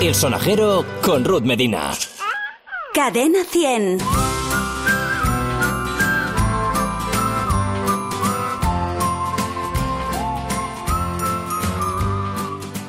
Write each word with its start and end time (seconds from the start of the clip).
El 0.00 0.14
sonajero 0.14 0.84
con 1.02 1.24
Ruth 1.24 1.42
Medina. 1.42 1.90
Cadena 2.94 3.40
100. 3.44 3.98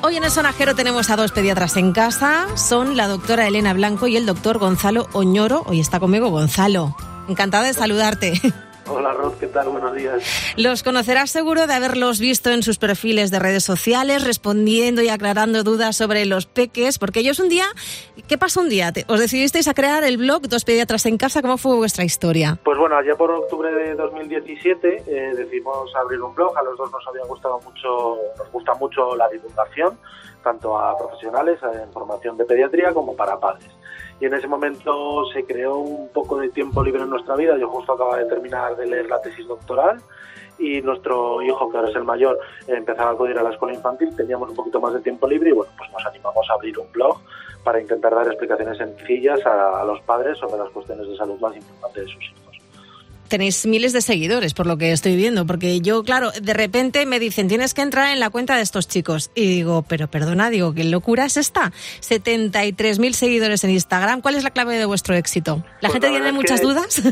Hoy 0.04 0.18
en 0.18 0.24
el 0.24 0.30
sonajero 0.30 0.76
tenemos 0.76 1.10
a 1.10 1.16
dos 1.16 1.32
pediatras 1.32 1.78
en 1.78 1.94
casa. 1.94 2.46
Son 2.56 2.96
la 2.96 3.08
doctora 3.08 3.48
Elena 3.48 3.74
Blanco 3.74 4.08
y 4.08 4.16
el 4.16 4.28
doctor 4.28 4.60
Gonzalo 4.60 5.08
Oñoro. 5.14 5.64
Hoy 5.66 5.80
está 5.80 6.00
conmigo 6.00 6.30
Gonzalo. 6.30 6.96
Encantada 7.28 7.64
de 7.64 7.74
saludarte. 7.74 8.40
Hola 8.90 9.14
Rod, 9.14 9.34
¿qué 9.40 9.48
tal? 9.48 9.70
Buenos 9.70 9.94
días. 9.96 10.54
Los 10.58 10.82
conocerás 10.84 11.30
seguro 11.30 11.68
de 11.68 11.74
haberlos 11.74 12.20
visto 12.20 12.50
en 12.50 12.64
sus 12.64 12.80
perfiles 12.80 13.30
de 13.30 13.40
redes 13.40 13.64
sociales, 13.64 14.26
respondiendo 14.26 15.02
y 15.02 15.10
aclarando 15.10 15.64
dudas 15.64 15.96
sobre 15.96 16.26
los 16.26 16.48
peques, 16.48 16.98
porque 16.98 17.20
ellos 17.20 17.40
un 17.40 17.50
día, 17.50 17.66
¿qué 18.28 18.38
pasó 18.38 18.62
un 18.62 18.70
día? 18.70 18.92
Os 19.08 19.20
decidisteis 19.20 19.68
a 19.68 19.74
crear 19.74 20.04
el 20.04 20.18
blog 20.18 20.48
Dos 20.48 20.66
Pediatras 20.66 21.06
en 21.06 21.18
Casa, 21.18 21.42
¿cómo 21.42 21.58
fue 21.58 21.76
vuestra 21.76 22.04
historia? 22.04 22.58
Pues 22.64 22.78
bueno, 22.78 22.98
allá 22.98 23.16
por 23.16 23.30
octubre 23.32 23.72
de 23.72 23.96
2017 23.96 25.04
eh, 25.06 25.34
decidimos 25.36 25.94
abrir 25.96 26.22
un 26.22 26.34
blog, 26.34 26.58
a 26.58 26.64
los 26.64 26.78
dos 26.78 26.92
nos 26.92 27.08
había 27.08 27.24
gustado 27.26 27.60
mucho, 27.60 28.18
nos 28.38 28.52
gusta 28.52 28.74
mucho 28.76 29.16
la 29.16 29.30
divulgación, 29.30 29.98
tanto 30.44 30.78
a 30.78 30.98
profesionales 30.98 31.60
en 31.62 31.92
formación 31.92 32.38
de 32.38 32.46
pediatría 32.46 32.94
como 32.94 33.16
para 33.16 33.40
padres. 33.40 33.70
Y 34.20 34.26
en 34.26 34.34
ese 34.34 34.48
momento 34.48 35.26
se 35.34 35.46
creó 35.46 35.78
un 35.78 36.10
poco 36.10 36.38
de 36.38 36.50
tiempo 36.50 36.84
libre 36.84 37.04
en 37.04 37.10
nuestra 37.10 37.36
vida. 37.36 37.58
Yo 37.58 37.70
justo 37.70 37.94
acababa 37.94 38.18
de 38.18 38.26
terminar 38.26 38.76
de 38.76 38.86
leer 38.86 39.08
la 39.08 39.22
tesis 39.22 39.48
doctoral 39.48 40.02
y 40.58 40.82
nuestro 40.82 41.42
hijo, 41.42 41.70
que 41.70 41.78
ahora 41.78 41.90
es 41.90 41.96
el 41.96 42.04
mayor, 42.04 42.38
empezaba 42.68 43.12
a 43.12 43.14
acudir 43.14 43.38
a 43.38 43.44
la 43.44 43.52
escuela 43.52 43.74
infantil, 43.74 44.14
teníamos 44.16 44.50
un 44.50 44.56
poquito 44.56 44.82
más 44.82 44.94
de 44.94 45.00
tiempo 45.00 45.26
libre 45.26 45.52
y 45.52 45.54
bueno, 45.54 45.72
pues 45.78 45.90
nos 45.92 46.06
animamos 46.06 46.50
a 46.50 46.54
abrir 46.54 46.78
un 46.78 46.92
blog 46.92 47.18
para 47.64 47.80
intentar 47.80 48.14
dar 48.14 48.28
explicaciones 48.28 48.78
sencillas 48.78 49.46
a, 49.46 49.82
a 49.82 49.86
los 49.86 50.02
padres 50.02 50.38
sobre 50.38 50.58
las 50.58 50.70
cuestiones 50.72 51.08
de 51.08 51.16
salud 51.16 51.40
más 51.40 51.56
importantes 51.56 52.06
de 52.06 52.12
sus 52.12 52.24
hijos 52.24 52.49
tenéis 53.30 53.66
miles 53.66 53.94
de 53.94 54.02
seguidores, 54.02 54.54
por 54.54 54.68
lo 54.68 54.78
que 54.78 54.92
estoy 54.92 55.16
viendo, 55.16 55.46
porque 55.46 55.80
yo, 55.80 56.04
claro, 56.04 56.32
de 56.42 56.54
repente 56.54 57.06
me 57.06 57.20
dicen, 57.20 57.48
tienes 57.48 57.74
que 57.74 57.82
entrar 57.82 58.10
en 58.10 58.20
la 58.20 58.30
cuenta 58.30 58.56
de 58.56 58.62
estos 58.62 58.88
chicos. 58.88 59.32
Y 59.36 59.48
digo, 59.48 59.84
pero 59.88 60.08
perdona, 60.08 60.50
digo, 60.50 60.74
¿qué 60.74 60.84
locura 60.84 61.26
es 61.26 61.38
esta? 61.38 61.72
73.000 62.02 63.14
seguidores 63.14 63.64
en 63.64 63.70
Instagram. 63.70 64.22
¿Cuál 64.22 64.36
es 64.36 64.44
la 64.44 64.52
clave 64.52 64.78
de 64.78 64.86
vuestro 64.86 65.16
éxito? 65.16 65.64
¿La 65.80 65.90
pues 65.90 65.94
gente 65.94 66.10
tiene 66.10 66.32
muchas 66.32 66.62
dudas? 66.62 67.02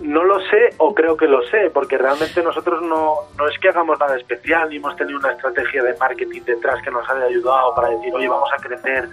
No 0.00 0.24
lo 0.24 0.40
sé 0.40 0.74
o 0.78 0.94
creo 0.94 1.14
que 1.14 1.26
lo 1.26 1.42
sé, 1.48 1.70
porque 1.72 1.98
realmente 1.98 2.42
nosotros 2.42 2.82
no, 2.82 3.16
no 3.36 3.48
es 3.48 3.58
que 3.58 3.68
hagamos 3.68 3.98
nada 4.00 4.16
especial, 4.16 4.70
ni 4.70 4.76
hemos 4.76 4.96
tenido 4.96 5.18
una 5.18 5.32
estrategia 5.32 5.82
de 5.82 5.94
marketing 5.98 6.40
detrás 6.40 6.82
que 6.82 6.90
nos 6.90 7.08
haya 7.08 7.26
ayudado 7.26 7.74
para 7.74 7.90
decir, 7.90 8.12
oye, 8.14 8.26
vamos 8.26 8.48
a 8.50 8.60
crecer 8.62 9.08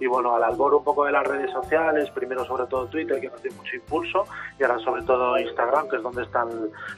y 0.00 0.06
bueno, 0.06 0.34
al 0.34 0.44
albor 0.44 0.74
un 0.74 0.84
poco 0.84 1.04
de 1.04 1.12
las 1.12 1.26
redes 1.26 1.50
sociales, 1.50 2.10
primero 2.10 2.44
sobre 2.44 2.66
todo 2.66 2.86
Twitter, 2.86 3.20
que 3.20 3.28
nos 3.28 3.42
dio 3.42 3.52
mucho 3.52 3.76
impulso, 3.76 4.24
y 4.58 4.62
ahora 4.62 4.78
sobre 4.78 5.02
todo 5.02 5.38
Instagram, 5.38 5.88
que 5.88 5.96
es 5.96 6.02
donde 6.02 6.22
están 6.22 6.48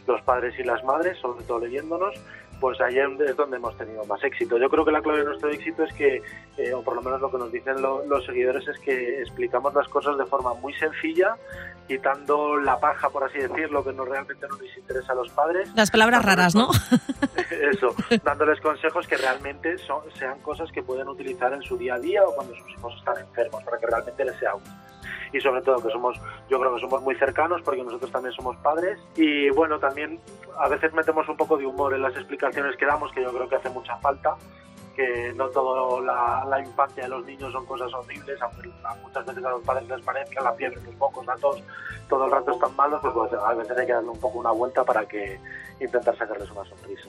los 0.06 0.22
padres 0.22 0.58
y 0.58 0.64
las 0.64 0.82
madres, 0.84 1.18
sobre 1.18 1.44
todo 1.44 1.60
leyéndonos, 1.60 2.14
pues 2.60 2.80
ahí 2.80 2.98
es 2.98 3.36
donde 3.36 3.56
hemos 3.56 3.76
tenido 3.76 4.04
más 4.04 4.22
éxito. 4.24 4.58
Yo 4.58 4.68
creo 4.68 4.84
que 4.84 4.92
la 4.92 5.02
clave 5.02 5.20
de 5.20 5.24
nuestro 5.26 5.50
éxito 5.50 5.84
es 5.84 5.94
que, 5.94 6.22
eh, 6.56 6.74
o 6.74 6.82
por 6.82 6.96
lo 6.96 7.02
menos 7.02 7.20
lo 7.20 7.30
que 7.30 7.38
nos 7.38 7.52
dicen 7.52 7.80
los 7.80 8.24
seguidores, 8.24 8.66
es 8.68 8.78
que 8.80 9.20
explicamos 9.20 9.74
las 9.74 9.88
cosas 9.88 10.16
de 10.18 10.26
forma 10.26 10.54
muy 10.54 10.72
sencilla, 10.74 11.36
quitando 11.86 12.56
la 12.58 12.78
paja, 12.78 13.10
por 13.10 13.24
así 13.24 13.38
decirlo, 13.38 13.84
que 13.84 13.92
no 13.92 14.04
realmente 14.04 14.46
no 14.48 14.56
les 14.58 14.76
interesa 14.76 15.12
a 15.12 15.16
los 15.16 15.30
padres. 15.30 15.68
Las 15.74 15.90
palabras 15.90 16.24
raras, 16.24 16.54
¿no? 16.54 16.68
Eso, 17.50 17.94
dándoles 18.24 18.60
consejos 18.60 19.06
que 19.06 19.16
realmente 19.16 19.78
son, 19.78 20.02
sean 20.18 20.38
cosas 20.40 20.70
que 20.72 20.82
pueden 20.82 21.08
utilizar 21.08 21.52
en 21.52 21.62
su 21.62 21.76
día 21.76 21.94
a 21.94 21.98
día 21.98 22.22
o 22.24 22.34
cuando 22.34 22.54
sus 22.54 22.70
hijos 22.70 22.94
están 22.98 23.18
enfermos, 23.18 23.62
para 23.64 23.78
que 23.78 23.86
realmente 23.86 24.24
les 24.24 24.36
sea 24.38 24.54
útil 24.54 24.72
y 25.34 25.40
sobre 25.40 25.62
todo 25.62 25.82
que 25.82 25.90
somos, 25.90 26.16
yo 26.48 26.60
creo 26.60 26.74
que 26.74 26.80
somos 26.80 27.02
muy 27.02 27.16
cercanos 27.16 27.60
porque 27.62 27.82
nosotros 27.82 28.10
también 28.12 28.32
somos 28.34 28.56
padres 28.58 29.00
y 29.16 29.50
bueno, 29.50 29.80
también 29.80 30.20
a 30.58 30.68
veces 30.68 30.92
metemos 30.94 31.28
un 31.28 31.36
poco 31.36 31.56
de 31.58 31.66
humor 31.66 31.92
en 31.92 32.02
las 32.02 32.14
explicaciones 32.14 32.76
que 32.76 32.86
damos, 32.86 33.10
que 33.12 33.20
yo 33.20 33.32
creo 33.32 33.48
que 33.48 33.56
hace 33.56 33.68
mucha 33.70 33.96
falta 33.96 34.36
que 34.94 35.32
no 35.34 35.48
toda 35.48 36.00
la, 36.46 36.60
infancia 36.60 37.02
de 37.02 37.08
los 37.08 37.26
niños 37.26 37.52
son 37.52 37.66
cosas 37.66 37.92
horribles, 37.92 38.40
aunque 38.40 38.70
muchas 39.02 39.26
veces 39.26 39.44
a 39.44 39.50
los 39.50 39.62
padres 39.62 39.88
les 39.88 40.00
parezca 40.02 40.40
la 40.40 40.52
fiebre, 40.52 40.80
los 40.84 40.94
mocos, 40.96 41.26
la 41.26 41.34
tos, 41.36 41.60
todo 42.08 42.26
el 42.26 42.30
rato 42.30 42.52
están 42.52 42.76
malos, 42.76 43.00
pues, 43.02 43.12
pues 43.12 43.32
a 43.32 43.54
veces 43.54 43.76
hay 43.76 43.86
que 43.86 43.92
darle 43.92 44.10
un 44.10 44.20
poco 44.20 44.38
una 44.38 44.52
vuelta 44.52 44.84
para 44.84 45.04
que 45.06 45.40
intentar 45.80 46.16
sacarles 46.16 46.48
una 46.52 46.64
sonrisa. 46.64 47.08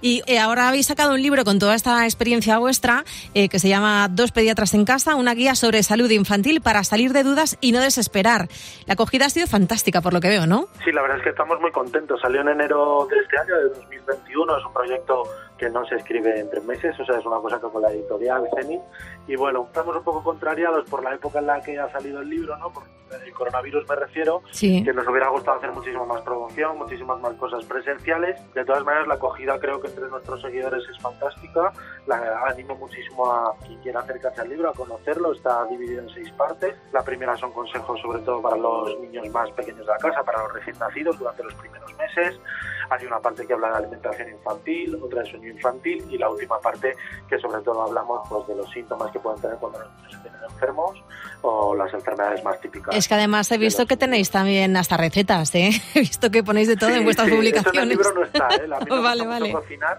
Y 0.00 0.22
eh, 0.26 0.38
ahora 0.38 0.68
habéis 0.68 0.86
sacado 0.86 1.14
un 1.14 1.22
libro 1.22 1.44
con 1.44 1.58
toda 1.58 1.74
esta 1.74 2.04
experiencia 2.04 2.58
vuestra 2.58 3.04
eh, 3.34 3.48
que 3.48 3.58
se 3.58 3.68
llama 3.68 4.08
Dos 4.10 4.32
pediatras 4.32 4.74
en 4.74 4.84
casa, 4.84 5.16
una 5.16 5.34
guía 5.34 5.54
sobre 5.54 5.82
salud 5.82 6.10
infantil 6.10 6.60
para 6.60 6.84
salir 6.84 7.12
de 7.12 7.24
dudas 7.24 7.58
y 7.60 7.72
no 7.72 7.80
desesperar. 7.80 8.48
La 8.86 8.94
acogida 8.94 9.26
ha 9.26 9.30
sido 9.30 9.46
fantástica 9.46 10.00
por 10.00 10.12
lo 10.12 10.20
que 10.20 10.28
veo, 10.28 10.46
¿no? 10.46 10.68
Sí, 10.84 10.92
la 10.92 11.02
verdad 11.02 11.18
es 11.18 11.24
que 11.24 11.30
estamos 11.30 11.60
muy 11.60 11.72
contentos. 11.72 12.20
Salió 12.20 12.40
en 12.42 12.48
enero 12.48 13.06
de 13.10 13.18
este 13.18 13.38
año, 13.38 13.56
de 13.56 13.68
2021. 13.70 14.58
Es 14.58 14.64
un 14.64 14.72
proyecto 14.72 15.22
que 15.58 15.68
no 15.68 15.84
se 15.86 15.96
escribe 15.96 16.38
en 16.38 16.48
tres 16.48 16.64
meses, 16.64 16.98
o 16.98 17.04
sea, 17.04 17.18
es 17.18 17.26
una 17.26 17.38
cosa 17.38 17.60
que 17.60 17.68
con 17.68 17.82
la 17.82 17.90
editorial 17.90 18.48
Zenit. 18.54 18.80
Y 19.26 19.36
bueno, 19.36 19.64
estamos 19.66 19.96
un 19.96 20.04
poco 20.04 20.22
contrariados 20.22 20.88
por 20.88 21.02
la 21.02 21.14
época 21.14 21.40
en 21.40 21.46
la 21.46 21.60
que 21.60 21.78
ha 21.78 21.90
salido 21.90 22.20
el 22.20 22.30
libro, 22.30 22.56
¿no? 22.56 22.72
Por 22.72 22.84
el 23.10 23.32
coronavirus 23.32 23.88
me 23.88 23.96
refiero, 23.96 24.42
que 24.58 24.92
nos 24.92 25.06
hubiera 25.08 25.28
gustado 25.28 25.58
hacer 25.58 25.72
muchísimo 25.72 26.04
más 26.06 26.20
promoción, 26.22 26.76
muchísimas 26.78 27.18
más 27.20 27.32
cosas 27.34 27.64
presenciales. 27.64 28.38
De 28.54 28.64
todas 28.64 28.84
maneras, 28.84 29.08
la 29.08 29.14
acogida 29.14 29.58
creo 29.58 29.80
que 29.80 29.88
entre 29.88 30.08
nuestros 30.08 30.40
seguidores 30.42 30.82
es 30.90 30.98
fantástica. 31.00 31.72
La 32.06 32.44
animo 32.46 32.74
muchísimo 32.76 33.26
a 33.26 33.54
quien 33.66 33.80
quiera 33.80 34.00
acercarse 34.00 34.40
al 34.42 34.50
libro, 34.50 34.70
a 34.70 34.74
conocerlo. 34.74 35.32
Está 35.32 35.64
dividido 35.66 36.02
en 36.02 36.10
seis 36.10 36.30
partes. 36.32 36.76
La 36.92 37.02
primera 37.02 37.36
son 37.36 37.52
consejos 37.52 38.00
sobre 38.00 38.20
todo 38.20 38.42
para 38.42 38.56
los 38.56 38.98
niños 39.00 39.28
más 39.30 39.50
pequeños 39.52 39.86
de 39.86 39.92
la 39.92 39.98
casa, 39.98 40.22
para 40.22 40.42
los 40.42 40.52
recién 40.52 40.78
nacidos 40.78 41.18
durante 41.18 41.44
los 41.44 41.54
primeros 41.54 41.94
meses. 41.96 42.38
Hay 42.90 43.06
una 43.06 43.18
parte 43.20 43.46
que 43.46 43.52
habla 43.52 43.70
de 43.70 43.76
alimentación 43.76 44.30
infantil, 44.30 44.98
otra 45.02 45.22
de 45.22 45.30
sueño 45.30 45.48
infantil 45.48 46.04
y 46.10 46.18
la 46.18 46.30
última 46.30 46.58
parte 46.60 46.94
que 47.28 47.38
sobre 47.38 47.60
todo 47.62 47.82
hablamos 47.82 48.26
pues, 48.28 48.46
de 48.48 48.56
los 48.56 48.70
síntomas 48.70 49.10
que 49.12 49.18
pueden 49.18 49.40
tener 49.40 49.56
cuando 49.58 49.78
los 49.80 49.88
niños 49.96 50.12
se 50.12 50.18
tienen 50.18 50.40
enfermos 50.44 51.02
o 51.42 51.74
las 51.74 51.92
enfermedades 51.92 52.42
más 52.44 52.60
típicas. 52.60 52.94
Es 52.94 53.08
que 53.08 53.14
además 53.14 53.50
he 53.52 53.58
visto 53.58 53.86
que 53.86 53.96
tenéis 53.96 54.30
también 54.30 54.76
hasta 54.76 54.96
recetas, 54.96 55.54
¿eh? 55.54 55.70
He 55.94 56.00
visto 56.00 56.30
que 56.30 56.42
ponéis 56.42 56.68
de 56.68 56.76
todo 56.76 56.90
en 56.90 57.04
vuestras 57.04 57.28
publicaciones. 57.28 57.74
en 57.74 57.82
el 57.82 57.88
libro 57.88 58.12
no 58.14 58.24
está, 58.24 58.48
¿eh? 58.56 58.68
A 58.72 58.80
mí 58.80 59.02
vale, 59.02 59.26
vale. 59.26 59.52
Cocinar. 59.52 59.98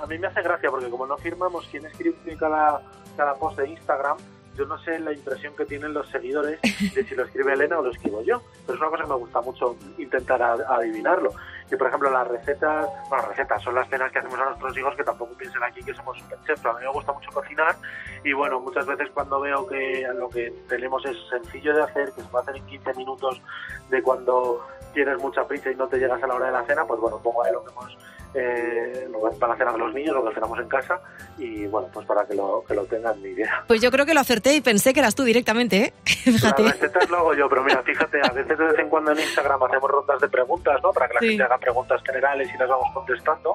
A, 0.00 0.06
mí 0.06 0.18
me 0.18 0.26
hace 0.26 0.42
gracia 0.42 0.70
porque 0.70 0.88
como 0.88 1.06
no 1.06 1.16
firmamos 1.18 1.66
quién 1.70 1.86
escribe 1.86 2.16
cada, 2.38 2.82
cada 3.16 3.34
post 3.34 3.58
de 3.58 3.68
Instagram, 3.68 4.16
yo 4.56 4.66
no 4.66 4.78
sé 4.82 4.98
la 4.98 5.12
impresión 5.12 5.54
que 5.56 5.64
tienen 5.64 5.94
los 5.94 6.08
seguidores 6.10 6.60
de 6.62 7.04
si 7.04 7.14
lo 7.14 7.24
escribe 7.24 7.54
Elena 7.54 7.78
o 7.78 7.82
lo 7.82 7.90
escribo 7.90 8.22
yo, 8.22 8.42
pero 8.66 8.76
es 8.76 8.80
una 8.80 8.90
cosa 8.90 9.02
que 9.04 9.08
me 9.08 9.16
gusta 9.16 9.40
mucho 9.40 9.76
intentar 9.98 10.42
adivinarlo. 10.42 11.32
Y 11.72 11.76
por 11.76 11.86
ejemplo, 11.86 12.10
las 12.10 12.28
recetas, 12.28 12.86
bueno, 13.08 13.24
recetas 13.28 13.62
son 13.62 13.74
las 13.74 13.88
cenas 13.88 14.12
que 14.12 14.18
hacemos 14.18 14.38
a 14.38 14.44
nuestros 14.44 14.76
hijos, 14.76 14.94
que 14.94 15.04
tampoco 15.04 15.32
piensen 15.38 15.62
aquí 15.62 15.82
que 15.82 15.94
somos 15.94 16.18
super 16.18 16.38
chefs, 16.46 16.66
a 16.66 16.74
mí 16.74 16.80
me 16.82 16.92
gusta 16.92 17.14
mucho 17.14 17.30
cocinar 17.30 17.74
y 18.22 18.34
bueno, 18.34 18.60
muchas 18.60 18.84
veces 18.84 19.08
cuando 19.14 19.40
veo 19.40 19.66
que 19.66 20.06
lo 20.14 20.28
que 20.28 20.52
tenemos 20.68 21.02
es 21.06 21.16
sencillo 21.30 21.74
de 21.74 21.82
hacer, 21.82 22.12
que 22.12 22.20
se 22.20 22.28
puede 22.28 22.42
hacer 22.42 22.56
en 22.56 22.66
15 22.66 22.94
minutos 22.94 23.40
de 23.88 24.02
cuando 24.02 24.66
tienes 24.92 25.16
mucha 25.18 25.46
prisa 25.46 25.70
y 25.70 25.74
no 25.74 25.88
te 25.88 25.96
llegas 25.96 26.22
a 26.22 26.26
la 26.26 26.34
hora 26.34 26.46
de 26.46 26.52
la 26.52 26.64
cena, 26.66 26.84
pues 26.84 27.00
bueno, 27.00 27.18
pongo 27.22 27.42
ahí 27.42 27.52
lo 27.52 27.64
que 27.64 27.70
hemos 27.70 27.98
eh, 28.34 29.08
para 29.38 29.56
cenar 29.56 29.78
los 29.78 29.92
niños, 29.94 30.14
lo 30.14 30.24
que 30.24 30.34
cenamos 30.34 30.58
en 30.58 30.68
casa 30.68 31.00
y 31.38 31.66
bueno, 31.66 31.88
pues 31.92 32.06
para 32.06 32.26
que 32.26 32.34
lo, 32.34 32.64
que 32.66 32.74
lo 32.74 32.84
tengan 32.84 33.20
mi 33.20 33.30
idea. 33.30 33.64
Pues 33.66 33.80
yo 33.80 33.90
creo 33.90 34.06
que 34.06 34.14
lo 34.14 34.20
acerté 34.20 34.54
y 34.54 34.60
pensé 34.60 34.92
que 34.92 35.00
eras 35.00 35.14
tú 35.14 35.24
directamente, 35.24 35.76
¿eh? 35.78 35.92
Fíjate. 36.04 36.62
Las 36.62 36.80
recetas 36.80 37.10
lo 37.10 37.18
hago 37.18 37.34
yo, 37.34 37.48
pero 37.48 37.64
mira, 37.64 37.82
fíjate, 37.82 38.20
a 38.22 38.32
veces 38.32 38.58
de 38.58 38.64
vez 38.64 38.78
en 38.78 38.88
cuando 38.88 39.12
en 39.12 39.18
Instagram 39.18 39.62
hacemos 39.64 39.90
rondas 39.90 40.20
de 40.20 40.28
preguntas, 40.28 40.80
¿no? 40.82 40.92
Para 40.92 41.08
que 41.08 41.14
la 41.14 41.20
gente 41.20 41.42
haga 41.42 41.58
preguntas 41.58 42.02
generales 42.04 42.48
y 42.54 42.58
las 42.58 42.68
vamos 42.68 42.88
contestando 42.94 43.54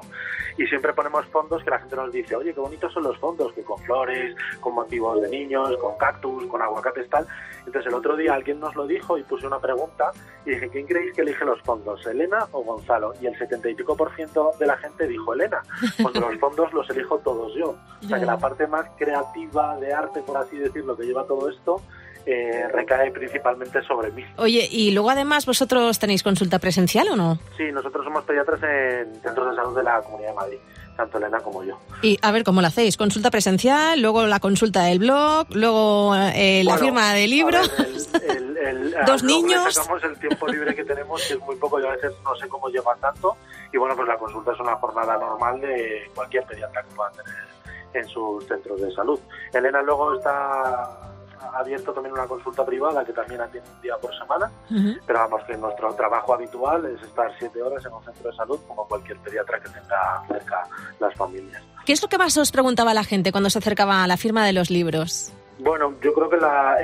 y 0.56 0.66
siempre 0.66 0.92
ponemos 0.92 1.24
fondos 1.26 1.62
que 1.62 1.70
la 1.70 1.78
gente 1.78 1.96
nos 1.96 2.12
dice, 2.12 2.36
oye, 2.36 2.52
qué 2.52 2.60
bonitos 2.60 2.92
son 2.92 3.04
los 3.04 3.16
fondos, 3.18 3.52
que 3.52 3.62
con 3.62 3.78
flores, 3.84 4.34
con 4.60 4.74
motivos 4.74 5.22
de 5.22 5.28
niños, 5.30 5.76
con 5.76 5.96
cactus, 5.96 6.46
con 6.46 6.60
aguacates 6.60 7.08
tal. 7.08 7.26
Entonces 7.64 7.86
el 7.86 7.94
otro 7.94 8.16
día 8.16 8.34
alguien 8.34 8.60
nos 8.60 8.74
lo 8.74 8.86
dijo 8.86 9.18
y 9.18 9.22
puse 9.22 9.46
una 9.46 9.60
pregunta 9.60 10.10
y 10.44 10.50
dije, 10.50 10.68
¿quién 10.68 10.86
creéis 10.86 11.14
que 11.14 11.22
elige 11.22 11.44
los 11.44 11.60
fondos, 11.62 12.04
Elena 12.06 12.46
o 12.52 12.62
Gonzalo? 12.62 13.14
Y 13.20 13.26
el 13.26 13.38
setenta 13.38 13.68
y 13.68 13.74
pico 13.74 13.96
por 13.96 14.14
ciento 14.14 14.52
de 14.58 14.66
la 14.68 14.76
gente 14.76 15.08
dijo 15.08 15.34
Elena, 15.34 15.62
cuando 16.00 16.20
los 16.20 16.36
fondos 16.40 16.72
los 16.72 16.88
elijo 16.90 17.18
todos 17.18 17.52
yo. 17.54 17.76
O 18.04 18.08
sea 18.08 18.20
que 18.20 18.26
la 18.26 18.38
parte 18.38 18.66
más 18.66 18.86
creativa 18.96 19.76
de 19.76 19.92
arte, 19.92 20.20
por 20.22 20.36
así 20.36 20.56
decirlo, 20.56 20.96
que 20.96 21.04
lleva 21.04 21.24
todo 21.24 21.48
esto, 21.48 21.82
eh, 22.26 22.68
recae 22.72 23.10
principalmente 23.10 23.82
sobre 23.82 24.12
mí. 24.12 24.24
Oye, 24.36 24.68
y 24.70 24.92
luego 24.92 25.10
además 25.10 25.46
vosotros 25.46 25.98
tenéis 25.98 26.22
consulta 26.22 26.58
presencial 26.58 27.08
o 27.08 27.16
no? 27.16 27.38
Sí, 27.56 27.72
nosotros 27.72 28.04
somos 28.04 28.24
pediatras 28.24 28.62
en 28.62 29.20
centros 29.22 29.50
de 29.50 29.56
salud 29.56 29.76
de 29.76 29.82
la 29.82 30.00
Comunidad 30.02 30.30
de 30.30 30.34
Madrid 30.34 30.58
tanto 30.98 31.18
Elena 31.18 31.38
como 31.38 31.62
yo. 31.62 31.78
Y 32.02 32.18
a 32.20 32.32
ver 32.32 32.42
cómo 32.42 32.60
lo 32.60 32.66
hacéis, 32.66 32.96
consulta 32.96 33.30
presencial, 33.30 34.02
luego 34.02 34.26
la 34.26 34.40
consulta 34.40 34.82
del 34.82 34.98
blog, 34.98 35.46
luego 35.54 36.14
eh, 36.16 36.62
la 36.64 36.76
firma 36.76 37.14
del 37.14 37.32
libro. 38.76 39.04
Dos 39.06 39.22
niños. 39.22 39.74
sacamos 39.74 40.02
el 40.04 40.18
tiempo 40.18 40.46
libre 40.48 40.74
que 40.74 40.84
tenemos, 40.84 41.22
que 41.26 41.34
es 41.34 41.40
muy 41.40 41.56
poco, 41.56 41.80
yo 41.80 41.88
a 41.88 41.92
veces 41.92 42.12
no 42.24 42.34
sé 42.36 42.48
cómo 42.48 42.68
llevan 42.68 42.98
tanto. 43.00 43.36
Y 43.72 43.76
bueno, 43.78 43.94
pues 43.96 44.08
la 44.08 44.16
consulta 44.16 44.52
es 44.52 44.60
una 44.60 44.76
jornada 44.76 45.16
normal 45.16 45.60
de 45.60 46.10
cualquier 46.14 46.44
pediatra 46.44 46.82
que 46.82 46.94
pueda 46.94 47.10
tener 47.10 47.48
en 47.94 48.08
sus 48.08 48.46
centros 48.46 48.80
de 48.80 48.90
salud. 48.92 49.18
Elena 49.52 49.82
luego 49.82 50.14
está 50.14 51.08
abierto 51.54 51.92
también 51.92 52.12
una 52.12 52.26
consulta 52.26 52.64
privada 52.64 53.04
que 53.04 53.12
también 53.12 53.40
atiende 53.40 53.70
un 53.70 53.80
día 53.80 53.96
por 53.96 54.16
semana, 54.18 54.50
pero 55.06 55.18
vamos 55.20 55.42
que 55.46 55.56
nuestro 55.56 55.94
trabajo 55.94 56.34
habitual 56.34 56.84
es 56.86 57.02
estar 57.02 57.32
siete 57.38 57.62
horas 57.62 57.84
en 57.84 57.92
un 57.92 58.04
centro 58.04 58.30
de 58.30 58.36
salud 58.36 58.58
como 58.66 58.86
cualquier 58.86 59.18
pediatra 59.18 59.60
que 59.60 59.68
tenga 59.68 60.22
cerca 60.28 60.68
las 60.98 61.14
familias. 61.14 61.62
¿Qué 61.84 61.92
es 61.92 62.02
lo 62.02 62.08
que 62.08 62.18
más 62.18 62.36
os 62.36 62.50
preguntaba 62.50 62.92
la 62.92 63.04
gente 63.04 63.32
cuando 63.32 63.50
se 63.50 63.58
acercaba 63.58 64.02
a 64.02 64.06
la 64.06 64.16
firma 64.16 64.44
de 64.44 64.52
los 64.52 64.70
libros? 64.70 65.32
Bueno, 65.60 65.94
yo 66.00 66.14
creo 66.14 66.30
que 66.30 66.36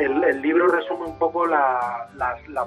el, 0.05 0.43
libro 0.43 0.67
resume 0.67 1.07
un 1.07 1.19
poco 1.19 1.47
la, 1.47 2.09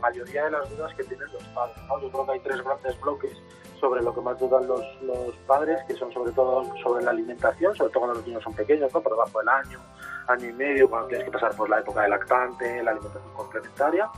mayoría 0.02 0.46
de 0.46 0.52
las 0.52 0.70
dudas 0.70 0.94
que 0.96 1.04
tienen 1.04 1.28
los 1.34 1.44
padres. 1.50 1.76
Yo 2.02 2.10
creo 2.10 2.26
que 2.26 2.32
hay 2.32 2.40
tres 2.40 2.64
grandes 2.64 3.00
bloques 3.02 3.38
sobre 3.80 4.02
lo 4.02 4.14
que 4.14 4.22
más 4.22 4.40
dudan 4.40 4.68
los, 4.68 4.82
los 5.02 5.36
padres, 5.46 5.80
que 5.88 5.96
son 5.96 6.12
sobre 6.14 6.32
todo 6.32 6.64
sobre 6.82 7.04
la 7.04 7.12
alimentación, 7.12 7.76
sobre 7.76 7.92
todo 7.92 8.00
cuando 8.02 8.20
los 8.20 8.28
niños 8.28 8.44
son 8.44 8.54
pequeños, 8.54 8.92
¿no? 8.94 9.02
por 9.02 9.12
debajo 9.12 9.40
del 9.40 9.50
año, 9.50 9.80
año 10.28 10.50
y 10.50 10.54
medio, 10.54 10.90
cuando 10.90 11.10
tienes 11.10 11.26
que 11.26 11.32
pasar 11.32 11.56
por 11.56 11.70
la 11.70 11.80
época 11.80 12.02
de 12.02 12.10
lactante, 12.10 12.84
la 12.84 12.92
alimentación 12.92 13.34
complementaria. 13.34 14.10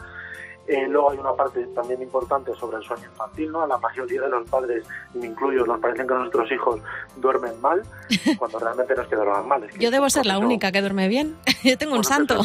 Eh, 0.68 0.88
luego 0.88 1.12
hay 1.12 1.18
una 1.18 1.34
parte 1.34 1.66
también 1.74 2.02
importante 2.02 2.54
sobre 2.54 2.78
el 2.78 2.84
sueño 2.84 3.06
infantil, 3.06 3.52
¿no? 3.52 3.64
A 3.64 3.68
la 3.68 3.78
mayoría 3.78 4.22
de 4.22 4.30
los 4.30 4.48
padres, 4.50 4.84
y 5.16 5.18
me 5.18 5.28
incluyo, 5.28 5.66
nos 5.66 5.80
parecen 5.80 6.08
que 6.08 6.14
nuestros 6.14 6.52
hijos 6.52 6.80
duermen 7.16 7.60
mal, 7.60 7.82
cuando 8.38 8.60
realmente 8.60 8.96
no 8.96 9.02
es 9.02 9.08
que 9.08 9.16
duerman 9.16 9.48
mal. 9.48 9.68
Yo 9.80 9.90
debo 9.90 10.10
ser 10.10 10.26
la 10.26 10.38
única 10.38 10.72
que 10.72 10.82
duerme 10.82 11.08
bien. 11.08 11.38
Yo 11.64 11.78
tengo 11.78 11.96
un 11.96 12.04
santo. 12.04 12.42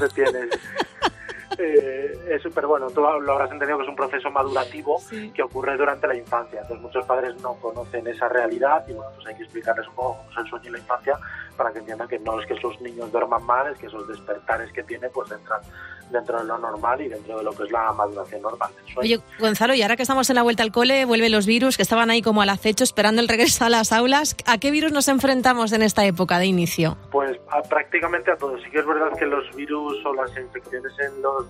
Eh, 1.58 2.18
es 2.30 2.42
súper 2.42 2.66
bueno. 2.66 2.88
Tú 2.90 3.00
lo 3.00 3.32
habrás 3.32 3.50
entendido 3.52 3.78
que 3.78 3.84
es 3.84 3.88
un 3.88 3.96
proceso 3.96 4.30
madurativo 4.30 5.00
que 5.34 5.42
ocurre 5.42 5.76
durante 5.76 6.06
la 6.06 6.16
infancia. 6.16 6.60
Entonces 6.60 6.82
muchos 6.82 7.04
padres 7.06 7.40
no 7.42 7.54
conocen 7.54 8.06
esa 8.06 8.28
realidad 8.28 8.84
y 8.88 8.92
bueno, 8.92 9.10
pues 9.14 9.28
hay 9.28 9.36
que 9.36 9.44
explicarles 9.44 9.86
un 9.88 9.94
poco 9.94 10.16
cómo 10.16 10.30
es 10.30 10.36
el 10.38 10.46
sueño 10.46 10.66
en 10.66 10.72
la 10.72 10.78
infancia 10.78 11.18
para 11.56 11.72
que 11.72 11.78
entiendan 11.80 12.08
que 12.08 12.18
no 12.18 12.40
es 12.40 12.46
que 12.46 12.54
esos 12.54 12.80
niños 12.80 13.10
duerman 13.12 13.44
mal, 13.44 13.72
es 13.72 13.78
que 13.78 13.86
esos 13.86 14.06
despertares 14.08 14.72
que 14.72 14.82
tienen 14.82 15.10
pues 15.12 15.30
entran 15.30 15.60
dentro 16.10 16.38
de 16.38 16.44
lo 16.44 16.58
normal 16.58 17.00
y 17.00 17.08
dentro 17.08 17.38
de 17.38 17.44
lo 17.44 17.52
que 17.52 17.64
es 17.64 17.70
la 17.70 17.92
maduración 17.92 18.42
normal 18.42 18.70
Oye, 18.96 19.20
Gonzalo, 19.38 19.74
y 19.74 19.82
ahora 19.82 19.96
que 19.96 20.02
estamos 20.02 20.28
en 20.30 20.36
la 20.36 20.42
vuelta 20.42 20.62
al 20.62 20.70
cole, 20.70 21.04
vuelven 21.04 21.32
los 21.32 21.46
virus 21.46 21.76
que 21.76 21.82
estaban 21.82 22.10
ahí 22.10 22.22
como 22.22 22.42
al 22.42 22.48
acecho 22.48 22.84
esperando 22.84 23.20
el 23.20 23.28
regreso 23.28 23.64
a 23.64 23.68
las 23.68 23.92
aulas. 23.92 24.36
¿A 24.46 24.58
qué 24.58 24.70
virus 24.70 24.92
nos 24.92 25.08
enfrentamos 25.08 25.72
en 25.72 25.82
esta 25.82 26.04
época 26.04 26.38
de 26.38 26.46
inicio? 26.46 26.96
Pues 27.10 27.38
prácticamente 27.68 28.30
a 28.30 28.36
todos. 28.36 28.62
Sí 28.62 28.70
que 28.70 28.78
es 28.78 28.86
verdad 28.86 29.16
que 29.18 29.26
los 29.26 29.54
virus 29.56 30.04
o 30.04 30.14
las 30.14 30.30
infecciones 30.36 30.92
en 31.00 31.22
los 31.22 31.46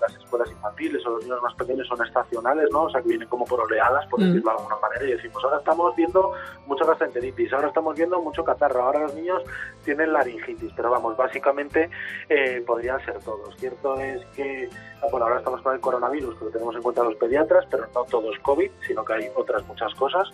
las 0.00 0.14
escuelas 0.16 0.50
infantiles 0.50 1.04
o 1.06 1.10
los 1.10 1.22
niños 1.24 1.42
más 1.42 1.54
pequeños 1.54 1.86
son 1.86 2.04
estacionales, 2.04 2.68
¿no? 2.72 2.84
O 2.84 2.90
sea, 2.90 3.00
que 3.02 3.08
vienen 3.08 3.28
como 3.28 3.44
por 3.44 3.60
oleadas, 3.60 4.06
por 4.06 4.20
mm. 4.20 4.24
decirlo 4.24 4.50
de 4.50 4.56
alguna 4.56 4.76
manera, 4.76 5.04
y 5.04 5.12
decimos, 5.12 5.44
ahora 5.44 5.58
estamos 5.58 5.96
viendo 5.96 6.32
mucha 6.66 6.84
gastroenteritis, 6.84 7.52
ahora 7.52 7.68
estamos 7.68 7.96
viendo 7.96 8.20
mucho 8.20 8.44
catarro, 8.44 8.82
ahora 8.82 9.00
los 9.00 9.14
niños 9.14 9.42
tienen 9.84 10.12
laringitis, 10.12 10.72
pero 10.76 10.90
vamos, 10.90 11.16
básicamente 11.16 11.90
eh, 12.28 12.62
podrían 12.66 13.04
ser 13.04 13.18
todos. 13.20 13.54
Cierto 13.56 13.98
es 13.98 14.24
que, 14.36 14.68
bueno, 15.10 15.26
ahora 15.26 15.38
estamos 15.38 15.62
con 15.62 15.74
el 15.74 15.80
coronavirus, 15.80 16.38
que 16.38 16.44
lo 16.44 16.50
tenemos 16.50 16.74
en 16.76 16.82
cuenta 16.82 17.02
los 17.02 17.16
pediatras, 17.16 17.66
pero 17.70 17.86
no 17.94 18.04
todo 18.04 18.32
es 18.32 18.38
COVID, 18.40 18.70
sino 18.86 19.04
que 19.04 19.12
hay 19.12 19.28
otras 19.34 19.66
muchas 19.66 19.94
cosas. 19.94 20.28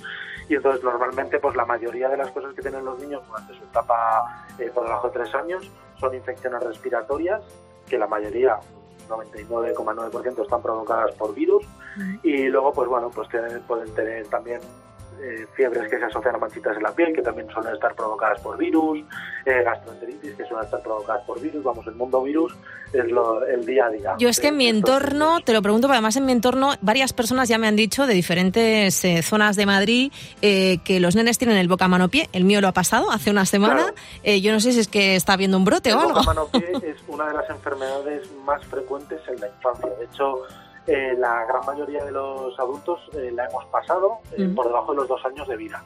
Y 0.49 0.57
entonces, 0.57 0.83
normalmente, 0.83 1.39
pues 1.39 1.57
la 1.57 1.65
mayoría 1.65 2.09
de 2.09 2.17
las 2.17 2.31
cosas 2.33 2.55
que 2.55 2.63
tienen 2.63 2.85
los 2.85 2.99
niños 2.99 3.27
durante 3.27 3.55
su 3.55 3.65
etapa 3.65 4.47
eh, 4.59 4.71
por 4.75 4.85
debajo 4.85 5.09
de 5.09 5.15
tres 5.15 5.35
años 5.35 5.71
son 5.99 6.15
infecciones 6.15 6.63
respiratorias, 6.63 7.43
que 7.89 7.99
la 7.99 8.07
mayoría 8.07 8.59
99,9% 9.09 10.43
están 10.43 10.63
provocadas 10.63 11.13
por 11.13 11.35
virus. 11.35 11.65
Y 12.23 12.49
luego 12.49 12.73
pues 12.73 12.89
bueno 12.89 13.11
pues 13.11 13.29
pueden 13.67 13.95
tener 13.95 14.27
también 14.27 14.61
eh, 15.21 15.47
fiebres 15.55 15.91
que 15.91 15.99
se 15.99 16.05
asocian 16.05 16.35
a 16.35 16.39
manchitas 16.39 16.77
en 16.77 16.83
la 16.83 16.93
piel, 16.93 17.13
que 17.15 17.23
también 17.23 17.49
suelen 17.51 17.75
estar 17.75 17.95
provocadas 17.95 18.41
por 18.41 18.57
virus, 18.57 19.01
eh, 19.45 19.63
gastroenteritis 19.65 20.35
que 20.35 20.45
suelen 20.45 20.65
estar 20.65 20.83
provocadas 20.83 21.25
por 21.25 21.41
virus. 21.41 21.63
Vamos, 21.63 21.87
el 21.87 21.95
mundo 21.95 22.23
virus 22.23 22.55
es 22.93 23.11
lo, 23.11 23.45
el 23.45 23.65
día 23.65 23.87
a 23.87 23.91
día. 23.91 24.15
Yo 24.19 24.29
es 24.29 24.41
que 24.41 24.49
en 24.49 24.57
mi 24.57 24.69
entorno, 24.69 25.41
te 25.41 25.53
lo 25.53 25.63
pregunto, 25.63 25.87
pero 25.87 25.95
además 25.95 26.17
en 26.17 26.27
mi 26.27 26.33
entorno 26.33 26.75
varias 26.81 27.13
personas 27.13 27.49
ya 27.49 27.59
me 27.59 27.67
han 27.67 27.77
dicho 27.77 28.07
de 28.07 28.15
diferentes 28.15 29.05
eh, 29.05 29.23
zonas 29.23 29.57
de 29.57 29.67
Madrid 29.67 30.13
que 30.41 31.01
los 31.01 31.17
nenes 31.17 31.39
tienen 31.39 31.57
el 31.57 31.69
boca 31.69 31.89
mano 31.89 32.09
pie. 32.09 32.29
El 32.33 32.45
mío 32.45 32.61
lo 32.61 32.69
ha 32.69 32.73
pasado 32.73 33.11
hace 33.11 33.31
una 33.31 33.47
semana. 33.47 33.95
yo 34.25 34.53
no 34.53 34.61
sé 34.61 34.73
si 34.73 34.81
es 34.81 34.89
que 34.89 35.17
está 35.17 35.33
habiendo 35.33 35.57
un 35.57 35.65
brote 35.65 35.93
o 35.93 35.99
algo. 36.01 36.11
El 36.11 36.15
boca 36.15 36.27
mano 36.27 36.47
pie 36.47 36.73
es 36.91 37.03
una 37.09 37.29
de 37.29 37.35
las 37.35 37.49
enfermedades 37.51 38.31
más 38.45 38.65
frecuentes 38.67 39.21
en 39.29 39.41
la 39.41 39.49
infancia. 39.49 39.89
De 39.99 40.05
hecho, 40.05 40.43
eh, 40.87 41.15
la 41.19 41.45
gran 41.47 41.65
mayoría 41.65 42.05
de 42.05 42.13
los 42.13 42.59
adultos 42.59 43.01
eh, 43.15 43.31
la 43.33 43.47
hemos 43.47 43.65
pasado 43.67 44.19
eh, 44.37 44.49
por 44.55 44.67
debajo 44.67 44.93
de 44.93 44.99
los 44.99 45.09
dos 45.09 45.25
años 45.25 45.49
de 45.49 45.57
vida, 45.57 45.83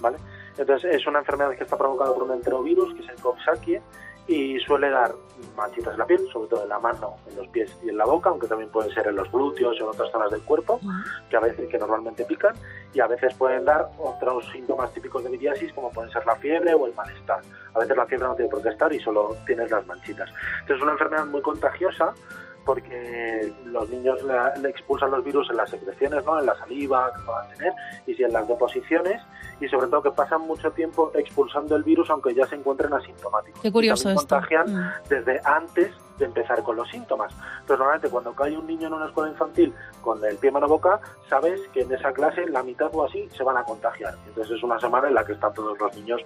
¿vale? 0.00 0.18
Entonces 0.58 0.94
es 0.94 1.06
una 1.06 1.20
enfermedad 1.20 1.56
que 1.56 1.64
está 1.64 1.78
provocada 1.78 2.12
por 2.12 2.24
un 2.24 2.32
enterovirus, 2.32 2.94
que 2.94 3.00
es 3.02 3.08
el 3.08 3.16
Coxsackie, 3.16 3.80
y 4.26 4.58
suele 4.60 4.90
dar 4.90 5.12
manchitas 5.56 5.94
en 5.94 5.98
la 5.98 6.06
piel, 6.06 6.20
sobre 6.32 6.48
todo 6.48 6.62
en 6.62 6.68
la 6.68 6.78
mano, 6.78 7.16
en 7.28 7.36
los 7.36 7.48
pies 7.48 7.76
y 7.82 7.88
en 7.88 7.96
la 7.96 8.04
boca, 8.04 8.30
aunque 8.30 8.46
también 8.46 8.70
pueden 8.70 8.92
ser 8.92 9.08
en 9.08 9.16
los 9.16 9.30
glúteos 9.32 9.80
o 9.80 9.84
en 9.84 9.88
otras 9.88 10.12
zonas 10.12 10.30
del 10.30 10.42
cuerpo, 10.42 10.78
que 11.28 11.36
a 11.36 11.40
veces 11.40 11.68
que 11.68 11.78
normalmente 11.78 12.24
pican, 12.24 12.54
y 12.92 13.00
a 13.00 13.06
veces 13.06 13.34
pueden 13.34 13.64
dar 13.64 13.88
otros 13.98 14.48
síntomas 14.52 14.92
típicos 14.92 15.24
de 15.24 15.30
viriasis, 15.30 15.72
como 15.72 15.90
pueden 15.90 16.10
ser 16.12 16.24
la 16.26 16.36
fiebre 16.36 16.74
o 16.74 16.86
el 16.86 16.94
malestar. 16.94 17.40
A 17.74 17.78
veces 17.80 17.96
la 17.96 18.06
fiebre 18.06 18.28
no 18.28 18.34
tiene 18.34 18.50
por 18.50 18.62
qué 18.62 18.68
estar 18.68 18.92
y 18.92 19.00
solo 19.00 19.34
tienes 19.46 19.70
las 19.70 19.86
manchitas. 19.86 20.28
Entonces 20.60 20.76
es 20.76 20.82
una 20.82 20.92
enfermedad 20.92 21.26
muy 21.26 21.42
contagiosa 21.42 22.14
porque 22.64 23.52
los 23.64 23.88
niños 23.90 24.18
le, 24.22 24.68
expulsan 24.68 25.10
los 25.10 25.24
virus 25.24 25.50
en 25.50 25.56
las 25.56 25.70
secreciones, 25.70 26.24
¿no? 26.24 26.38
en 26.38 26.46
la 26.46 26.56
saliva 26.56 27.10
que 27.14 27.22
puedan 27.22 27.48
tener 27.50 27.72
y 28.06 28.14
si 28.14 28.22
en 28.22 28.32
las 28.32 28.46
deposiciones 28.46 29.20
y 29.60 29.68
sobre 29.68 29.86
todo 29.88 30.02
que 30.02 30.10
pasan 30.10 30.42
mucho 30.42 30.70
tiempo 30.72 31.12
expulsando 31.14 31.76
el 31.76 31.82
virus 31.82 32.10
aunque 32.10 32.34
ya 32.34 32.46
se 32.46 32.56
encuentren 32.56 32.92
asintomáticos. 32.92 33.60
Qué 33.60 33.72
curioso 33.72 34.10
y 34.10 34.14
contagian 34.14 34.74
mm. 34.74 34.92
desde 35.08 35.40
antes 35.44 35.90
de 36.18 36.24
empezar 36.24 36.62
con 36.62 36.76
los 36.76 36.88
síntomas. 36.90 37.32
Entonces, 37.32 37.78
normalmente 37.78 38.08
cuando 38.08 38.34
cae 38.34 38.56
un 38.56 38.66
niño 38.66 38.88
en 38.88 38.94
una 38.94 39.06
escuela 39.06 39.30
infantil 39.30 39.74
con 40.00 40.22
el 40.24 40.36
pie 40.36 40.50
mano 40.50 40.68
boca, 40.68 41.00
sabes 41.28 41.60
que 41.72 41.82
en 41.82 41.92
esa 41.92 42.12
clase 42.12 42.46
la 42.46 42.62
mitad 42.62 42.90
o 42.92 43.04
así 43.04 43.28
se 43.36 43.42
van 43.42 43.56
a 43.56 43.64
contagiar. 43.64 44.14
Entonces 44.26 44.56
es 44.56 44.62
una 44.62 44.78
semana 44.78 45.08
en 45.08 45.14
la 45.14 45.24
que 45.24 45.32
están 45.32 45.52
todos 45.54 45.78
los 45.78 45.94
niños 45.96 46.20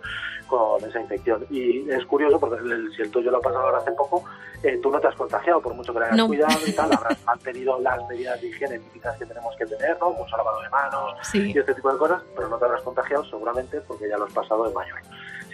con 0.49 0.83
esa 0.85 1.01
infección. 1.01 1.47
Y 1.51 1.89
es 1.91 2.05
curioso 2.07 2.39
porque 2.39 2.57
el, 2.57 2.93
si 2.95 3.03
el 3.03 3.11
tuyo 3.11 3.31
lo 3.31 3.39
ha 3.39 3.41
pasado 3.41 3.65
ahora 3.65 3.79
hace 3.79 3.93
poco, 3.93 4.25
eh, 4.63 4.79
tú 4.83 4.91
no 4.91 5.01
te 5.01 5.09
has 5.09 5.15
contagiado 5.15 5.61
por 5.61 5.75
mucho 5.75 5.93
que 5.93 6.01
le 6.01 6.07
hayas 6.07 6.27
cuidado 6.27 6.59
y 6.67 6.73
tal, 6.73 6.93
habrás 6.97 7.25
mantenido 7.25 7.79
las 7.81 8.07
medidas 8.09 8.41
de 8.41 8.49
higiene 8.49 8.79
típicas 8.79 9.17
que 9.19 9.27
tenemos 9.27 9.55
que 9.57 9.67
tener, 9.67 9.99
¿no? 10.01 10.11
Mucho 10.11 10.37
lavado 10.37 10.63
de 10.63 10.69
manos 10.71 11.35
y 11.35 11.59
este 11.59 11.75
tipo 11.75 11.93
de 11.93 11.99
cosas, 11.99 12.23
pero 12.35 12.49
no 12.49 12.59
te 12.59 12.65
habrás 12.65 12.83
contagiado 12.83 13.25
seguramente 13.25 13.81
porque 13.83 14.09
ya 14.09 14.17
lo 14.17 14.25
has 14.25 14.33
pasado 14.33 14.67
de 14.67 14.75
mayor 14.75 14.99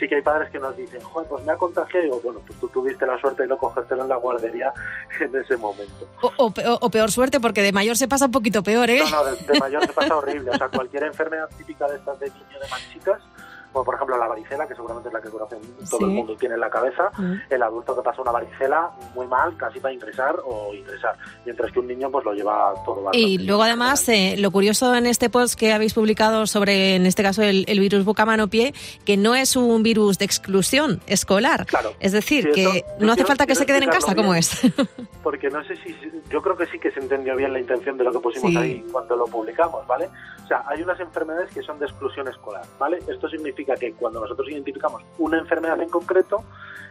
sí 0.03 0.09
que 0.09 0.17
hay 0.17 0.23
padres 0.23 0.51
que 0.51 0.59
nos 0.59 0.77
dicen, 0.77 1.01
joder, 1.01 1.29
pues 1.29 1.45
me 1.45 1.53
ha 1.53 1.57
contagiado. 1.57 2.01
Y 2.01 2.09
digo, 2.09 2.21
bueno, 2.25 2.41
pues 2.45 2.59
tú 2.59 2.69
tuviste 2.69 3.07
la 3.07 3.19
suerte 3.21 3.43
de 3.43 3.49
no 3.49 3.57
cogértelo 3.57 4.03
en 4.03 4.09
la 4.09 4.17
guardería 4.17 4.73
en 5.21 5.37
ese 5.37 5.57
momento. 5.57 6.09
O, 6.39 6.91
peor 6.91 7.11
suerte, 7.13 7.39
porque 7.39 7.63
de 7.63 7.73
mayor 7.73 7.97
se 7.97 8.09
pasa 8.09 8.27
un 8.27 8.33
poquito 8.33 8.65
peor, 8.65 8.91
¿eh? 8.91 9.05
No, 9.09 9.25
no, 9.25 9.25
de, 9.25 9.61
mayor 9.61 9.87
se 9.87 9.93
pasa 9.93 10.17
horrible. 10.17 10.51
O 10.51 10.57
sea, 10.59 10.69
cualquier 10.69 11.05
enfermedad 11.05 11.49
típica 11.57 11.87
de 11.87 11.97
estas 11.97 12.19
de 12.19 12.31
niño 12.31 12.61
de 12.61 12.69
manchitas 12.69 13.21
como 13.73 13.85
por 13.85 13.95
ejemplo 13.95 14.17
la 14.19 14.29
varicela, 14.29 14.67
que 14.67 14.75
seguramente 14.75 15.09
es 15.09 15.15
la 15.15 15.21
que 15.21 15.29
todo 15.29 16.07
el 16.07 16.13
mundo 16.13 16.33
y 16.33 16.37
tiene 16.37 16.55
en 16.55 16.61
la 16.61 16.71
cabeza, 16.71 17.11
mm. 17.17 17.35
el 17.51 17.63
adulto 17.63 17.97
que 17.97 18.03
pasa 18.03 18.23
una 18.23 18.33
varicela 18.33 18.91
muy 19.15 19.27
mal, 19.27 19.57
casi 19.57 19.81
para 19.81 19.95
ingresar 19.95 20.37
o 20.45 20.75
ingresar, 20.75 21.17
mientras 21.45 21.73
que 21.73 21.81
un 21.81 21.87
niño 21.87 22.11
pues 22.11 22.25
lo 22.25 22.33
lleva 22.35 22.75
todo 22.85 22.97
bastante. 22.97 23.19
Y 23.19 23.39
luego 23.39 23.63
además, 23.63 24.09
eh, 24.09 24.37
lo 24.39 24.51
curioso 24.51 24.95
en 24.95 25.07
este 25.07 25.31
post 25.31 25.59
que 25.59 25.73
habéis 25.73 25.95
publicado 25.95 26.47
sobre, 26.47 26.97
en 26.97 27.07
este 27.07 27.23
caso, 27.23 27.43
el, 27.43 27.65
virus 27.83 28.05
boca 28.05 28.25
mano 28.25 28.49
pie, 28.49 28.75
que 29.05 29.17
no 29.17 29.35
es 29.35 29.57
un 29.57 29.83
virus 29.83 30.19
de 30.19 30.25
exclusión 30.25 31.01
escolar. 31.07 31.67
Claro. 31.67 31.95
Es 31.99 32.13
decir, 32.13 32.51
que 32.53 32.85
no 33.01 33.13
hace 33.13 33.25
falta 33.25 33.47
que 33.47 33.55
se 33.55 33.67
queden 33.67 33.85
en 33.85 33.91
casa, 33.91 34.15
¿cómo 34.15 34.35
es? 34.35 34.61
Porque 35.23 35.49
no 35.51 35.65
sé 35.65 35.77
si, 35.77 35.97
yo 36.31 36.43
creo 36.43 36.57
que 36.57 36.67
sí 36.67 36.79
que 36.79 36.91
se 36.91 37.01
entendió 37.01 37.37
bien 37.37 37.53
la 37.53 37.61
intención 37.61 37.97
de 37.97 38.05
lo 38.05 38.13
que 38.13 38.19
pusimos 38.19 38.55
ahí 38.57 38.85
cuando 38.93 39.17
lo 39.17 39.27
publicamos, 39.27 39.87
¿vale? 39.87 40.09
O 40.45 40.47
sea, 40.47 40.65
hay 40.67 40.83
unas 40.83 40.99
enfermedades 41.01 41.53
que 41.53 41.63
son 41.63 41.79
de 41.79 41.87
exclusión 41.87 42.29
escolar, 42.29 42.65
¿vale? 42.79 42.99
Esto 43.07 43.29
significa 43.29 43.75
que 43.75 43.93
cuando 43.95 44.21
nosotros 44.21 44.49
identificamos 44.49 45.03
una 45.19 45.39
enfermedad 45.39 45.81
en 45.81 45.89
concreto, 45.89 46.45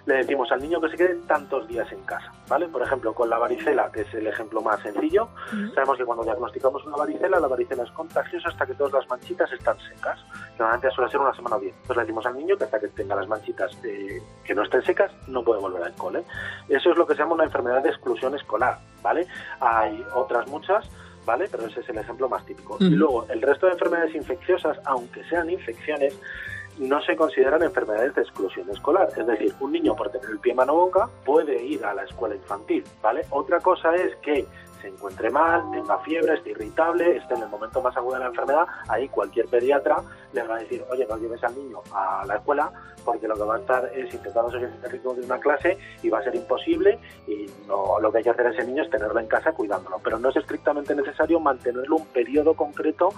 le 0.05 0.15
decimos 0.15 0.51
al 0.51 0.61
niño 0.61 0.81
que 0.81 0.89
se 0.89 0.97
quede 0.97 1.15
tantos 1.27 1.67
días 1.67 1.91
en 1.91 2.01
casa, 2.03 2.31
¿vale? 2.47 2.67
Por 2.67 2.81
ejemplo, 2.81 3.13
con 3.13 3.29
la 3.29 3.37
varicela, 3.37 3.91
que 3.91 4.01
es 4.01 4.13
el 4.13 4.25
ejemplo 4.25 4.61
más 4.61 4.79
sencillo, 4.81 5.29
sabemos 5.75 5.97
que 5.97 6.05
cuando 6.05 6.23
diagnosticamos 6.23 6.83
una 6.85 6.97
varicela, 6.97 7.39
la 7.39 7.47
varicela 7.47 7.83
es 7.83 7.91
contagiosa 7.91 8.49
hasta 8.49 8.65
que 8.65 8.73
todas 8.73 8.93
las 8.93 9.07
manchitas 9.09 9.51
están 9.51 9.77
secas, 9.79 10.19
que 10.55 10.59
normalmente 10.59 10.91
suele 10.95 11.11
ser 11.11 11.19
una 11.19 11.33
semana 11.35 11.57
o 11.57 11.59
diez. 11.59 11.73
Entonces 11.73 11.97
le 11.97 12.03
decimos 12.03 12.25
al 12.25 12.35
niño 12.35 12.57
que 12.57 12.63
hasta 12.63 12.79
que 12.79 12.87
tenga 12.87 13.15
las 13.15 13.27
manchitas 13.27 13.71
eh, 13.83 14.21
que 14.43 14.55
no 14.55 14.63
estén 14.63 14.83
secas, 14.83 15.11
no 15.27 15.43
puede 15.43 15.61
volver 15.61 15.83
al 15.83 15.93
cole. 15.93 16.23
Eso 16.67 16.91
es 16.91 16.97
lo 16.97 17.05
que 17.05 17.13
se 17.13 17.19
llama 17.19 17.35
una 17.35 17.43
enfermedad 17.43 17.83
de 17.83 17.89
exclusión 17.89 18.33
escolar, 18.33 18.79
¿vale? 19.03 19.27
Hay 19.59 20.03
otras 20.15 20.47
muchas 20.47 20.89
¿vale? 21.25 21.47
Pero 21.49 21.65
ese 21.65 21.81
es 21.81 21.89
el 21.89 21.97
ejemplo 21.97 22.29
más 22.29 22.45
típico. 22.45 22.77
Y 22.79 22.89
luego, 22.89 23.25
el 23.29 23.41
resto 23.41 23.67
de 23.67 23.73
enfermedades 23.73 24.15
infecciosas, 24.15 24.79
aunque 24.85 25.23
sean 25.25 25.49
infecciones, 25.49 26.17
no 26.77 27.01
se 27.01 27.15
consideran 27.15 27.61
enfermedades 27.63 28.15
de 28.15 28.21
exclusión 28.21 28.69
escolar. 28.69 29.09
Es 29.15 29.27
decir, 29.27 29.53
un 29.59 29.71
niño 29.71 29.95
por 29.95 30.09
tener 30.09 30.29
el 30.29 30.39
pie 30.39 30.53
mano 30.53 30.75
boca 30.75 31.09
puede 31.25 31.63
ir 31.63 31.85
a 31.85 31.93
la 31.93 32.03
escuela 32.03 32.35
infantil, 32.35 32.83
¿vale? 33.01 33.25
Otra 33.29 33.59
cosa 33.59 33.95
es 33.95 34.15
que 34.17 34.45
se 34.81 34.87
encuentre 34.87 35.29
mal, 35.29 35.69
tenga 35.71 35.99
fiebre, 35.99 36.33
esté 36.33 36.51
irritable, 36.51 37.17
esté 37.17 37.35
en 37.35 37.43
el 37.43 37.49
momento 37.49 37.81
más 37.81 37.95
agudo 37.95 38.15
de 38.15 38.21
la 38.21 38.27
enfermedad, 38.27 38.65
ahí 38.87 39.07
cualquier 39.09 39.45
pediatra 39.47 39.97
le 40.33 40.43
va 40.43 40.55
a 40.55 40.59
decir, 40.59 40.83
oye, 40.89 41.05
no 41.07 41.17
lleves 41.17 41.43
al 41.43 41.55
niño 41.55 41.81
a 41.93 42.23
la 42.25 42.35
escuela 42.35 42.71
porque 43.03 43.27
lo 43.27 43.35
que 43.35 43.43
va 43.43 43.55
a 43.55 43.59
estar 43.59 43.91
es 43.95 44.13
intentando 44.13 44.51
seguir 44.51 44.69
el 44.83 44.91
ritmo 44.91 45.13
de 45.13 45.21
una 45.21 45.39
clase 45.39 45.77
y 46.03 46.09
va 46.09 46.19
a 46.19 46.23
ser 46.23 46.35
imposible 46.35 46.99
y 47.27 47.47
no, 47.67 47.99
lo 47.99 48.11
que 48.11 48.19
hay 48.19 48.23
que 48.23 48.29
hacer 48.29 48.47
a 48.47 48.51
ese 48.51 48.63
niño 48.65 48.83
es 48.83 48.89
tenerlo 48.89 49.19
en 49.19 49.27
casa 49.27 49.51
cuidándolo. 49.53 49.99
Pero 50.03 50.19
no 50.19 50.29
es 50.29 50.35
estrictamente 50.35 50.95
necesario 50.95 51.39
mantenerlo 51.39 51.97
un 51.97 52.05
periodo 52.07 52.53
concreto 52.53 53.09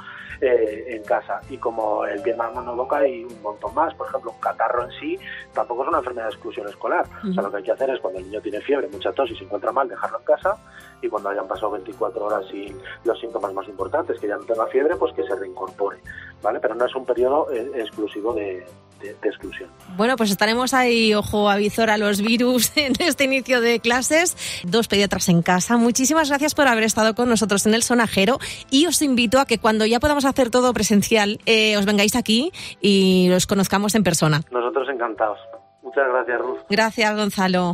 eh, 0.42 0.86
en 0.88 1.04
casa. 1.04 1.42
Y 1.50 1.58
como 1.58 2.06
el 2.06 2.22
bien 2.22 2.38
mano 2.38 2.76
boca 2.76 3.06
y 3.08 3.24
un 3.24 3.42
montón 3.42 3.74
más, 3.76 3.94
por 3.96 4.08
ejemplo, 4.08 4.32
un 4.32 4.40
catarro 4.40 4.84
en 4.84 4.92
sí 5.00 5.20
tampoco 5.54 5.84
es 5.84 5.90
una 5.90 6.00
enfermedad 6.00 6.28
de 6.28 6.34
exclusión 6.34 6.68
escolar. 6.68 7.06
O 7.30 7.34
sea, 7.34 7.44
lo 7.44 7.52
que 7.52 7.58
hay 7.58 7.64
que 7.64 7.72
hacer 7.72 7.90
es 7.90 8.00
cuando 8.00 8.20
el 8.20 8.26
niño 8.26 8.42
tiene 8.42 8.62
fiebre, 8.62 8.88
mucha 8.88 9.12
tos 9.12 9.30
y 9.32 9.36
se 9.36 9.44
encuentra 9.44 9.72
mal, 9.72 9.88
dejarlo 9.88 10.20
en 10.20 10.26
casa 10.26 10.58
y 11.02 11.10
cuando 11.10 11.30
hayan 11.30 11.48
pasado 11.48 11.72
24 11.72 12.26
horas 12.26 12.46
sin 12.50 12.78
los 13.04 13.20
síntomas 13.20 13.54
más 13.54 13.68
importantes, 13.68 14.20
que 14.20 14.28
ya 14.28 14.38
no 14.38 14.44
tenga 14.44 14.66
fiebre, 14.68 14.96
pues 14.96 15.14
que 15.14 15.24
se 15.24 15.36
reincorpore. 15.36 16.00
¿Vale? 16.42 16.60
Pero 16.60 16.76
no 16.76 16.86
es 16.86 16.96
un 16.96 17.03
periodo 17.06 17.52
eh, 17.52 17.72
exclusivo 17.76 18.34
de, 18.34 18.66
exclusión. 19.24 19.70
Bueno, 19.98 20.16
pues 20.16 20.32
estaremos 20.32 20.74
ahí, 20.74 21.14
ojo, 21.14 21.50
avisor 21.50 21.90
a 21.90 21.98
los 21.98 22.22
virus 22.22 22.72
en 22.78 22.94
este 23.00 23.26
inicio 23.26 23.60
de 23.60 23.80
clases. 23.80 24.38
Dos 24.64 24.88
pediatras 24.88 25.28
en 25.28 25.42
casa. 25.42 25.76
Muchísimas 25.76 26.30
gracias 26.30 26.56
por 26.56 26.68
haber 26.68 26.86
estado 26.86 27.14
con 27.14 27.28
nosotros 27.28 27.66
en 27.66 27.74
el 27.74 27.84
sonajero 27.84 28.40
y 28.70 28.86
os 28.86 29.02
invito 29.02 29.40
a 29.40 29.46
que 29.46 29.58
cuando 29.58 29.86
ya 29.86 30.00
podamos 30.00 30.24
hacer 30.24 30.50
todo 30.50 30.74
presencial, 30.74 31.40
eh, 31.46 31.76
os 31.76 31.86
vengáis 31.86 32.16
aquí 32.16 32.52
y 32.80 33.28
los 33.30 33.46
conozcamos 33.46 33.94
en 33.96 34.04
persona. 34.04 34.42
Nosotros 34.52 34.88
encantados. 34.90 35.40
Muchas 35.82 36.08
gracias, 36.08 36.40
Ruth. 36.40 36.60
Gracias, 36.70 37.16
Gonzalo. 37.16 37.74